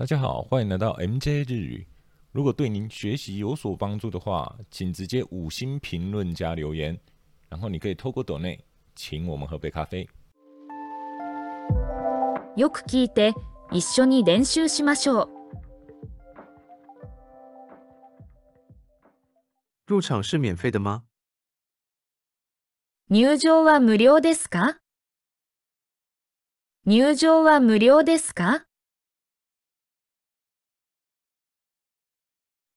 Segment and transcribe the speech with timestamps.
[0.00, 1.85] 大家好，欢迎来到 MJ 日语。
[2.31, 6.97] 如果对您学习有所帮助的话，请直接五星评论加留言，
[7.49, 8.59] 然后你可以透过抖内
[8.95, 10.07] 请我们喝杯咖啡。
[12.55, 13.33] よく聞いて
[13.71, 15.29] 一緒に練習しましょう。
[19.87, 21.03] 入场是免费的吗？
[23.09, 24.79] 入場は無料ですか
[26.85, 28.65] 入場は無料ですか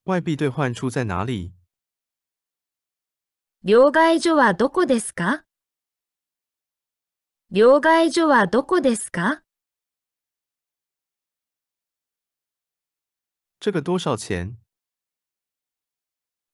[0.07, 1.55] 外币兑换处在哪里？
[3.63, 5.47] 両替所はどこですか？
[7.51, 9.43] 両替所はどこですか？
[13.61, 14.59] 这个多少钱？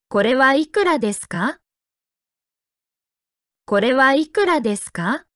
[0.09, 1.59] これはいくらですか？
[3.65, 5.27] これはいくらですか？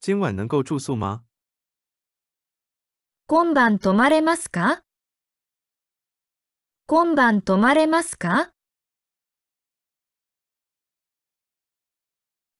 [0.00, 1.27] 今晚能够住宿吗？
[3.30, 4.82] 今晩泊まれますか？
[6.86, 8.52] 今晩泊まれますか？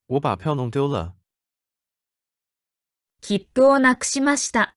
[0.09, 1.15] 我把票弄丢了。
[3.23, 4.77] 切符をなくしました。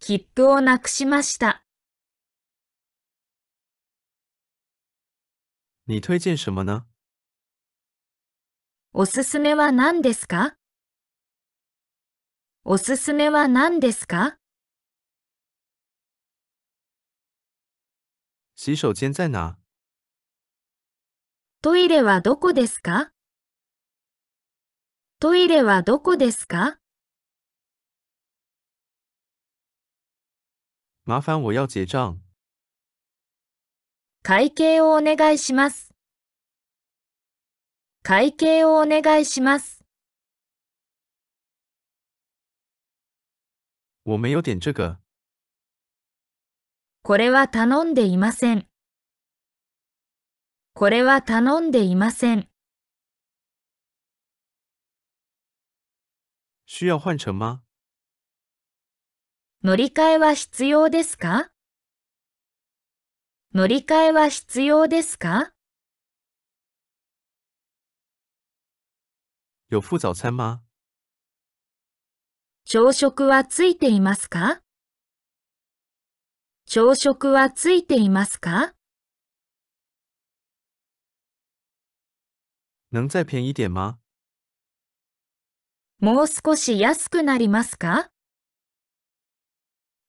[0.00, 1.62] 切符をなくしました。
[5.86, 6.86] 你推荐什么呢？
[8.94, 10.56] おすすめは何ですか？
[12.66, 14.38] おすすめは何ですか？
[18.56, 19.56] 洗手间在哪？
[21.60, 23.12] トイレはどこですか？
[25.20, 26.78] トイレはどこですか？
[31.06, 32.18] 麻烦我要结账。
[34.22, 35.92] 会計をお願いします。
[38.02, 39.83] 会計をお願いします。
[44.04, 44.98] 我没有点这个。
[47.02, 48.68] これは頼んでいません。
[50.74, 52.50] これは頼んでいません。
[56.66, 57.62] 需要换乘吗？
[59.62, 61.50] 乗り換えは必要ですか？
[63.54, 65.54] 乗り換えは必要ですか？
[69.70, 70.62] 有附早餐吗？
[72.66, 74.62] 朝食はついていますか？
[76.66, 78.72] 朝食はついていますか？
[82.90, 83.98] 能再便宜点吗？
[86.00, 88.08] もう少し安くなりますか？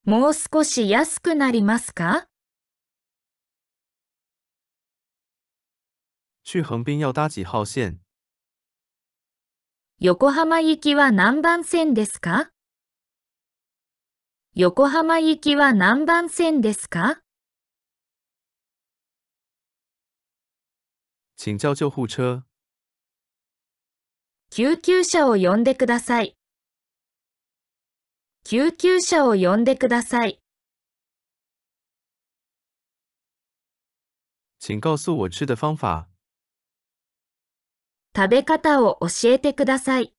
[0.06, 2.30] もう少し安くなりますか？
[6.46, 8.05] 去横滨要搭几号线？
[10.00, 12.52] 横浜行きは何番線ですか？
[14.54, 17.22] 横浜行きは何番線ですか？
[21.38, 22.44] 请叫救护车。
[24.52, 26.36] 救急車を呼んでください。
[28.44, 30.42] 救急車を呼んでください。
[34.60, 36.08] 请告诉我吃的方法。
[38.16, 40.14] 食べ方を教えてください。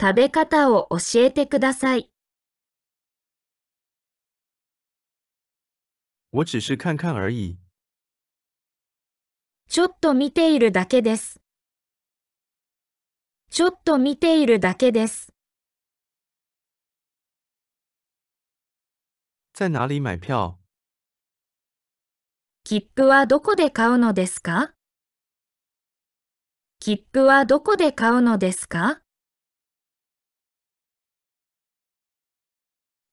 [0.00, 2.12] 食べ方を教えてください。
[6.30, 7.58] 我只是看看而已。
[9.68, 11.40] ちょっと見ているだけです。
[13.50, 15.32] ちょっと見ているだけです。
[19.52, 20.54] 在哪里买票？
[22.62, 24.72] 切符はどこで買うのですか？
[26.82, 29.02] 切符はどこで買うのですか？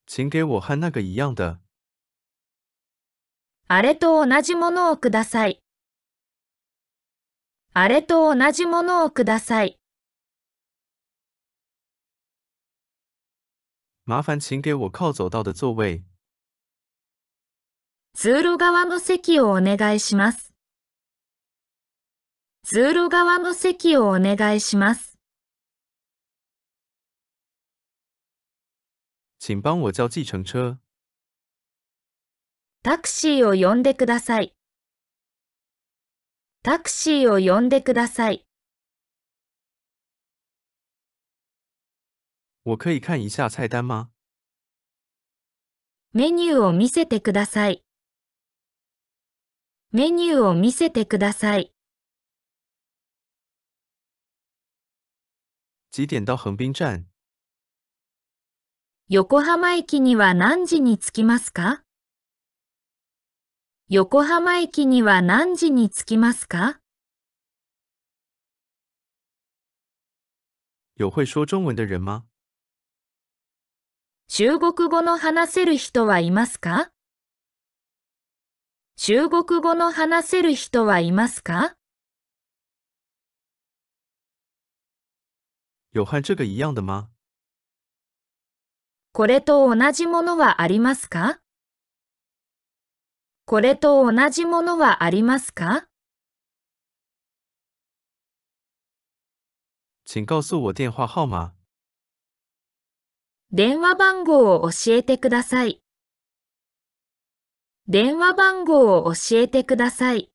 [0.08, 1.60] 请给我和那个一样的。
[3.68, 5.60] あれと同じものをください。
[7.74, 9.78] あれと同じものをください。
[14.08, 16.06] 麻烦请给我靠走道的座位。
[18.14, 20.54] 通路側の席をお願いします。
[22.70, 25.18] 通路側の席をお願いします。
[29.40, 30.78] 请帮我叫计程车。
[32.84, 34.54] タクシーを呼んでください。
[36.62, 38.46] タクシーを呼んでください。
[42.66, 44.10] 我可以看一下菜单吗？
[46.12, 47.86] メニューを見せてください。
[49.94, 51.72] メニューを見せてください。
[55.98, 57.06] 几点到横滨站？
[59.10, 61.82] 横浜駅には何時に着きますか？
[63.90, 66.80] 横浜駅には何時に着きますか？
[70.98, 72.26] 有会说中文的人吗？
[74.28, 76.92] 中国語の話せる人はいますか？
[78.98, 81.77] 中国語の話せる人はいますか？
[85.98, 87.10] 有和这个一样的吗？
[89.14, 91.40] これと同じものはありますか？
[93.46, 95.88] これと同じものはありますか？
[100.06, 101.56] 请告诉我电话号码。
[103.52, 105.82] 電話番号を教えてください。
[107.88, 110.30] 電話番号を教えてください。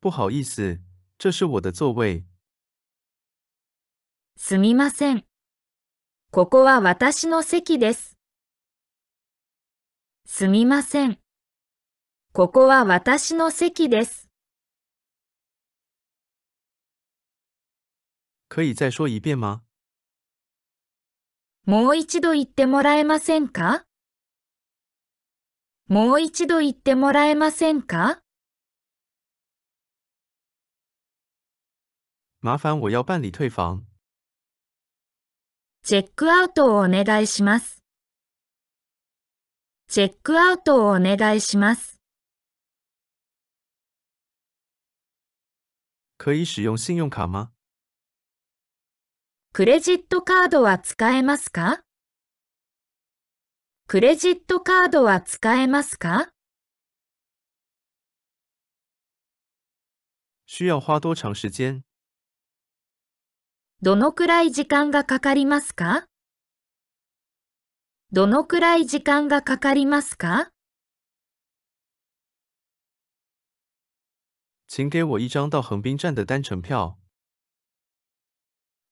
[0.00, 0.78] 不好意思，
[1.24, 2.26] 这是我的座位。
[4.36, 5.24] すみません。
[6.30, 8.18] ここは私の席です。
[10.26, 11.18] すみません。
[12.34, 14.28] ここは私の席です。
[18.50, 19.62] 可以再说一遍吗？
[21.64, 23.86] もう一度言ってもらえませんか？
[25.88, 28.20] もう一度言ってもらえませんか？
[32.44, 33.86] 麻烦我要办理退房。
[35.82, 37.82] チェックアウトをお願いします。
[39.88, 41.98] チェックアウトをお願いします。
[46.18, 47.48] 可以使用信用卡吗？
[49.54, 51.80] クレジットカードは使えますか？
[53.88, 56.28] クレジットカードは使えますか？
[60.46, 61.82] 需要花多长时间？
[63.84, 66.06] どのくらい時間がかかりますか？
[68.12, 70.48] どのくらい時間がかかりますか？
[74.68, 76.96] 请给我一张到横滨站的单程票。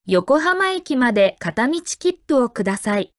[0.04, 3.14] 横浜駅まで片道切符をください。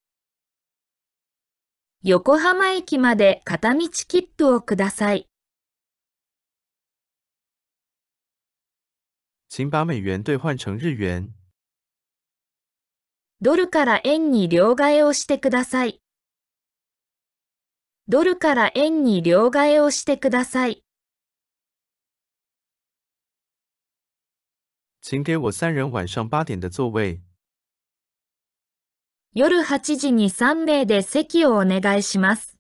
[2.03, 5.25] 横浜駅まで片道切符をください。
[9.49, 11.33] 请把美元兑换成日元。
[13.43, 15.99] ドルから円に両替をしてください。
[18.07, 20.81] ドルから円に両替をしてください。
[25.01, 27.19] 请给我三人晚上八点的座位。
[29.33, 32.57] 夜8時に3名で席をお願いします。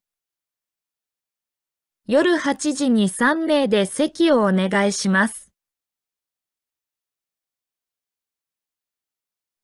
[2.07, 5.49] 夜8時に3名で席をお願いします。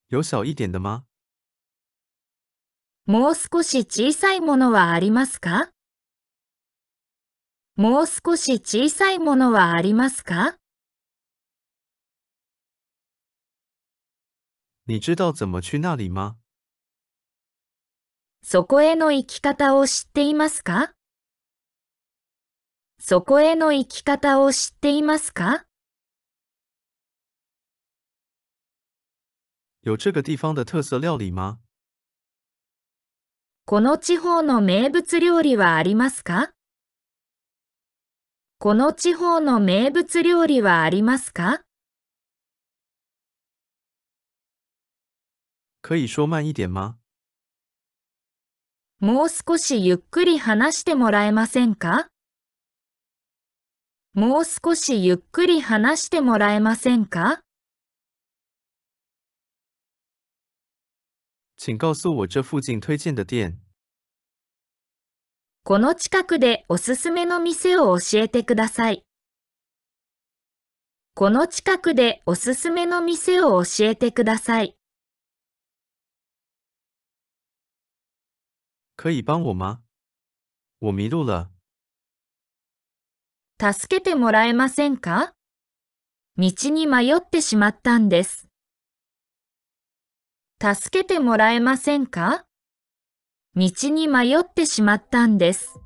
[0.07, 1.08] 有小一点的吗？
[3.09, 5.71] もう少し小さいものはありますか？
[7.75, 10.57] もう少し小さいものはありますか？
[14.85, 16.35] 你知道怎么去那里吗？
[18.43, 20.93] そこへの行き方を知っていますか？
[22.99, 25.65] そこへの行き方を知っていますか？
[29.81, 31.57] 有这个地方的特色料理吗？
[33.69, 36.49] この地方の名物料理はありますか？
[38.57, 41.61] この地方の名物料理はありますか？
[45.83, 46.95] 可以说慢一点吗？
[48.99, 52.07] もう少しゆっくり話してもらえませんか？
[54.15, 57.41] もう少しゆっくり話してもらえませんか？
[61.61, 63.59] 请告诉我这附近推荐的店。
[65.65, 69.03] この近くでおすすめの店を教えてください。
[71.15, 74.77] この近くでおすすめの店を教えてください。
[78.95, 79.81] 可以帮我吗？
[80.79, 81.51] 我迷路了。
[83.59, 85.33] 助けてもらえませんか？
[86.37, 88.48] 道に迷ってしまったんです。
[90.61, 92.45] 助けてもらえませんか？
[93.55, 95.79] 道に迷ってしまったんです。